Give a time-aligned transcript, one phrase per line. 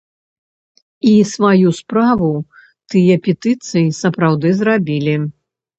[1.11, 2.31] І сваю справу
[2.95, 5.15] тыя петыцыі сапраўды зрабілі.